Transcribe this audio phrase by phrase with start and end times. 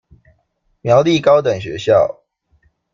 [0.81, 2.23] 苗栗高等學校